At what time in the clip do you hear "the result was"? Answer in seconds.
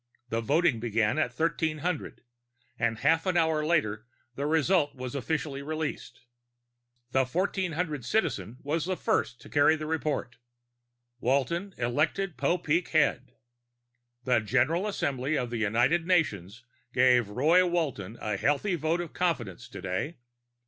4.33-5.13